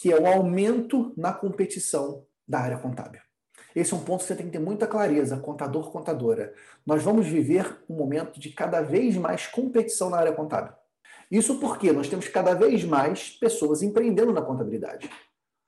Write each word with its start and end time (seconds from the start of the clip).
que 0.00 0.12
é 0.12 0.18
o 0.18 0.26
aumento 0.26 1.12
na 1.16 1.32
competição 1.32 2.24
da 2.46 2.60
área 2.60 2.78
contábil. 2.78 3.20
Esse 3.74 3.92
é 3.92 3.96
um 3.96 4.04
ponto 4.04 4.20
que 4.20 4.28
você 4.28 4.36
tem 4.36 4.46
que 4.46 4.52
ter 4.52 4.60
muita 4.60 4.86
clareza, 4.86 5.36
contador, 5.38 5.90
contadora. 5.90 6.54
Nós 6.86 7.02
vamos 7.02 7.26
viver 7.26 7.82
um 7.88 7.96
momento 7.96 8.38
de 8.38 8.50
cada 8.50 8.80
vez 8.80 9.16
mais 9.16 9.46
competição 9.46 10.08
na 10.08 10.18
área 10.18 10.32
contábil. 10.32 10.72
Isso 11.30 11.58
porque 11.58 11.92
nós 11.92 12.08
temos 12.08 12.28
cada 12.28 12.54
vez 12.54 12.84
mais 12.84 13.30
pessoas 13.30 13.82
empreendendo 13.82 14.32
na 14.32 14.40
contabilidade. 14.40 15.10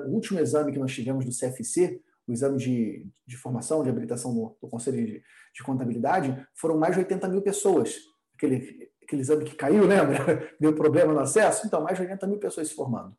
O 0.03 0.09
último 0.09 0.39
exame 0.39 0.73
que 0.73 0.79
nós 0.79 0.95
tivemos 0.95 1.25
do 1.25 1.33
CFC, 1.33 2.01
o 2.27 2.33
exame 2.33 2.57
de, 2.57 3.07
de 3.27 3.37
formação, 3.37 3.83
de 3.83 3.91
habilitação 3.91 4.33
do, 4.33 4.57
do 4.62 4.69
Conselho 4.69 4.97
de, 4.97 5.23
de, 5.53 5.62
Contabilidade, 5.62 6.47
foram 6.55 6.79
mais 6.79 6.95
de 6.95 7.01
80 7.01 7.29
mil 7.29 7.43
pessoas. 7.43 7.97
Aquele, 8.35 8.91
aquele 9.03 9.21
exame 9.23 9.45
que 9.45 9.57
caiu, 9.57 9.85
lembra? 9.85 10.51
Deu 10.59 10.73
problema 10.75 11.12
no 11.12 11.21
acesso? 11.21 11.67
Então, 11.67 11.83
mais 11.83 11.99
de 11.99 12.05
80 12.05 12.27
mil 12.27 12.39
pessoas 12.39 12.69
se 12.69 12.75
formando. 12.75 13.15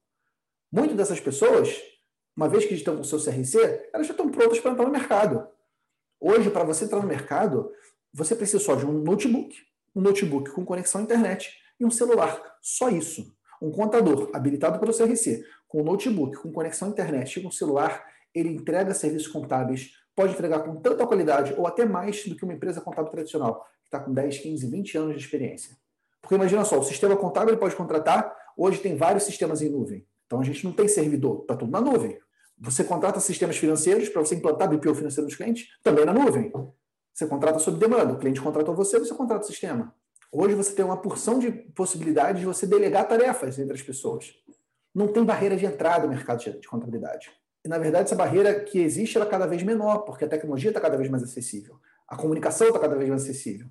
Muitas 0.72 0.96
dessas 0.96 1.20
pessoas, 1.20 1.82
uma 2.36 2.48
vez 2.48 2.64
que 2.64 2.74
estão 2.74 2.96
com 2.96 3.02
o 3.02 3.06
seu 3.06 3.20
CRC, 3.20 3.90
elas 3.94 4.08
já 4.08 4.14
estão 4.14 4.32
prontas 4.32 4.58
para 4.60 4.72
entrar 4.72 4.86
no 4.86 4.92
mercado. 4.92 5.46
Hoje, 6.18 6.50
para 6.50 6.64
você 6.64 6.86
entrar 6.86 7.02
no 7.02 7.08
mercado, 7.08 7.70
você 8.14 8.34
precisa 8.36 8.64
só 8.64 8.76
de 8.76 8.86
um 8.86 8.94
notebook, 8.94 9.54
um 9.94 10.00
notebook 10.00 10.50
com 10.52 10.64
conexão 10.64 11.02
à 11.02 11.04
internet 11.04 11.52
e 11.78 11.84
um 11.84 11.92
celular. 11.92 12.42
Só 12.62 12.88
isso. 12.88 13.36
Um 13.62 13.70
contador 13.70 14.32
habilitado 14.34 14.80
pelo 14.80 14.96
CRC, 14.96 15.44
com 15.68 15.82
um 15.82 15.84
notebook, 15.84 16.38
com 16.38 16.54
conexão 16.54 16.88
à 16.88 16.92
internet 16.92 17.38
e 17.38 17.44
com 17.44 17.52
celular, 17.52 18.06
ele 18.34 18.50
entrega 18.50 18.94
serviços 18.94 19.28
contábeis, 19.28 19.92
pode 20.16 20.34
entregar 20.34 20.62
com 20.62 20.78
tanta 20.78 21.06
qualidade 21.06 21.54
ou 21.58 21.68
até 21.68 21.84
mais 21.84 22.24
do 22.24 22.36
que 22.36 22.46
uma 22.46 22.54
empresa 22.54 22.80
contábil 22.80 23.12
tradicional, 23.12 23.62
que 23.82 23.88
está 23.88 24.00
com 24.00 24.14
10, 24.14 24.38
15, 24.38 24.68
20 24.68 24.98
anos 24.98 25.16
de 25.16 25.22
experiência. 25.22 25.76
Porque 26.22 26.36
imagina 26.36 26.64
só, 26.64 26.80
o 26.80 26.84
sistema 26.84 27.18
contábil 27.18 27.58
pode 27.58 27.76
contratar, 27.76 28.34
hoje 28.56 28.80
tem 28.80 28.96
vários 28.96 29.24
sistemas 29.24 29.62
em 29.62 29.70
nuvem. 29.70 30.08
Então 30.32 30.40
a 30.40 30.46
gente 30.46 30.64
não 30.64 30.72
tem 30.72 30.88
servidor, 30.88 31.42
está 31.42 31.58
tudo 31.58 31.70
na 31.70 31.82
nuvem. 31.82 32.18
Você 32.58 32.86
contrata 32.86 33.20
sistemas 33.20 33.58
financeiros 33.58 34.08
para 34.08 34.22
você 34.22 34.34
implantar 34.34 34.70
BPO 34.70 34.96
financeiro 34.96 35.26
nos 35.26 35.36
clientes, 35.36 35.68
também 35.84 36.06
na 36.06 36.14
nuvem. 36.14 36.50
Você 37.14 37.28
contrata 37.28 37.60
sob 37.60 37.78
demanda, 37.78 38.14
o 38.14 38.18
cliente 38.18 38.40
contratou 38.40 38.74
você, 38.74 38.98
você 38.98 39.14
contrata 39.14 39.44
o 39.44 39.48
sistema. 39.48 39.94
Hoje 40.32 40.56
você 40.56 40.74
tem 40.74 40.86
uma 40.86 40.96
porção 40.96 41.38
de 41.38 41.52
possibilidades 41.52 42.40
de 42.40 42.46
você 42.46 42.66
delegar 42.66 43.10
tarefas 43.10 43.60
entre 43.60 43.74
as 43.74 43.82
pessoas. 43.82 44.34
Não 44.96 45.10
tem 45.10 45.26
barreira 45.26 45.58
de 45.58 45.66
entrada 45.66 46.08
no 46.08 46.14
mercado 46.14 46.40
de 46.40 46.66
contabilidade. 46.66 47.30
E, 47.66 47.68
na 47.68 47.78
verdade, 47.78 48.06
essa 48.06 48.16
barreira 48.16 48.58
que 48.64 48.80
existe 48.80 49.18
ela 49.18 49.26
é 49.26 49.30
cada 49.30 49.46
vez 49.46 49.62
menor, 49.64 50.06
porque 50.06 50.24
a 50.24 50.30
tecnologia 50.30 50.70
está 50.70 50.80
cada 50.80 50.96
vez 50.96 51.10
mais 51.10 51.24
acessível. 51.24 51.76
A 52.08 52.16
comunicação 52.16 52.68
está 52.68 52.80
cada 52.80 52.96
vez 52.96 53.10
mais 53.10 53.24
acessível. 53.24 53.68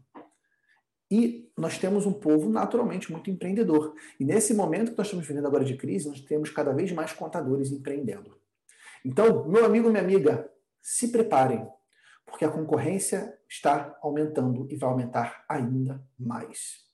E 1.11 1.51
nós 1.57 1.77
temos 1.77 2.07
um 2.07 2.13
povo 2.13 2.49
naturalmente 2.49 3.11
muito 3.11 3.31
empreendedor. 3.31 3.95
E 4.19 4.25
nesse 4.25 4.55
momento 4.55 4.93
que 4.93 4.99
nós 4.99 5.09
estamos 5.09 5.27
vivendo 5.27 5.47
agora 5.47 5.65
de 5.65 5.77
crise, 5.77 6.09
nós 6.09 6.21
temos 6.21 6.51
cada 6.51 6.73
vez 6.73 6.93
mais 6.93 7.13
contadores 7.13 7.73
empreendendo. 7.73 8.39
Então, 9.05 9.49
meu 9.49 9.65
amigo, 9.65 9.89
minha 9.89 10.03
amiga, 10.03 10.49
se 10.81 11.09
preparem, 11.09 11.67
porque 12.25 12.45
a 12.45 12.51
concorrência 12.51 13.37
está 13.49 13.97
aumentando 14.01 14.69
e 14.71 14.77
vai 14.77 14.89
aumentar 14.89 15.45
ainda 15.49 16.01
mais. 16.19 16.85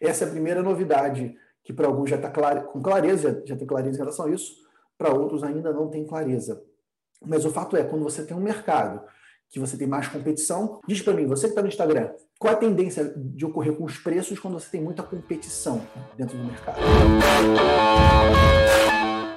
Essa 0.00 0.24
é 0.24 0.28
a 0.28 0.30
primeira 0.30 0.62
novidade 0.62 1.36
que 1.62 1.72
para 1.72 1.86
alguns 1.86 2.10
já 2.10 2.16
está 2.16 2.30
clar, 2.30 2.64
com 2.64 2.82
clareza, 2.82 3.42
já 3.46 3.54
tem 3.56 3.66
clareza 3.66 3.96
em 3.96 4.00
relação 4.00 4.26
a 4.26 4.30
isso, 4.30 4.56
para 4.98 5.14
outros 5.14 5.44
ainda 5.44 5.72
não 5.72 5.88
tem 5.88 6.06
clareza. 6.06 6.64
Mas 7.24 7.44
o 7.44 7.50
fato 7.50 7.76
é, 7.76 7.84
quando 7.84 8.02
você 8.02 8.24
tem 8.24 8.36
um 8.36 8.40
mercado 8.40 9.04
que 9.50 9.58
você 9.58 9.76
tem 9.76 9.86
mais 9.86 10.06
competição, 10.08 10.80
diz 10.86 11.02
para 11.02 11.12
mim, 11.12 11.26
você 11.26 11.46
que 11.46 11.50
está 11.50 11.60
no 11.60 11.68
Instagram, 11.68 12.10
qual 12.38 12.54
a 12.54 12.56
tendência 12.56 13.12
de 13.16 13.44
ocorrer 13.44 13.74
com 13.74 13.84
os 13.84 13.98
preços 13.98 14.38
quando 14.38 14.58
você 14.58 14.70
tem 14.70 14.80
muita 14.80 15.02
competição 15.02 15.82
dentro 16.16 16.38
do 16.38 16.44
mercado? 16.44 16.78